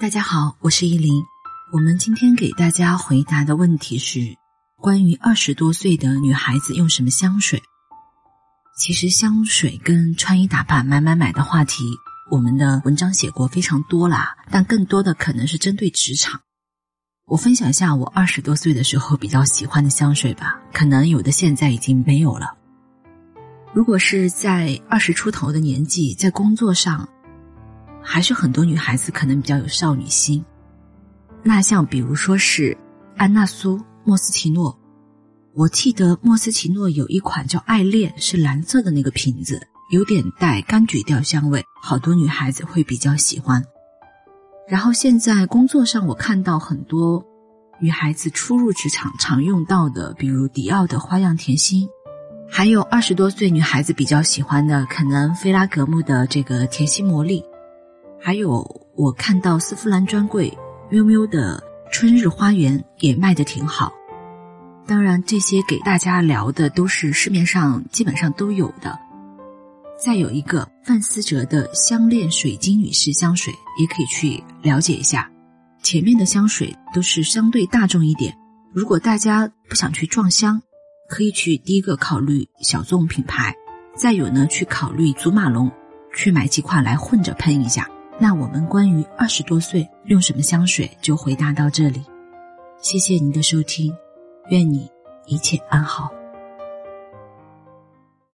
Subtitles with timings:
[0.00, 1.12] 大家好，我是依林。
[1.74, 4.34] 我们今天给大家回答的问题是
[4.78, 7.62] 关于二十多岁的女孩子用什么香水。
[8.78, 11.84] 其实香水跟穿衣打扮、买买买的话题，
[12.30, 16.40] 我们的文章写过非常多啦，但更多的可能是针对职场。
[17.26, 22.56] 我分享一下我二十多岁的时候比较喜欢的香水吧，可能有的现在已经没有了。
[23.74, 27.06] 如果是在二十出头的年纪，在工作上。
[28.02, 30.44] 还是很多女孩子可能比较有少女心，
[31.42, 32.76] 那像比如说是
[33.16, 34.78] 安娜苏莫斯奇诺，
[35.54, 39.60] 我记得莫斯奇诺有一款叫爱恋，是蓝色的那个瓶子，
[39.92, 43.62] 有点带柑橘调香味，好多女孩子会比较喜欢。
[44.68, 47.24] 然后现在工作上我看到很多
[47.80, 51.88] 女孩子初入职场常用到的，比如迪奥的花样甜心，
[52.48, 57.44] 还有二十多岁女孩子比较喜欢的，可能菲拉格慕的这个甜心魔力。
[58.22, 60.52] 还有，我看到丝芙兰专柜
[60.90, 63.92] 喵喵的春日花园也卖的挺好。
[64.86, 68.98] 当然，这些给大家聊的都是市面上基本上都有的。
[69.98, 75.30] 再有一个范思哲的香恋水晶女士香水，也可以去了解一下。
[75.82, 78.36] 前面的香水都是相对大众一点，
[78.72, 80.60] 如果大家不想去撞香，
[81.08, 83.54] 可以去第一个考虑小众品牌，
[83.96, 85.70] 再有呢去考虑祖马龙，
[86.14, 87.88] 去买几款来混着喷一下。
[88.22, 92.04] 那我们关于二十多岁用什么香水就回答到这里，
[92.78, 93.96] 谢谢您的收听，
[94.50, 94.90] 愿你
[95.24, 96.19] 一切安好。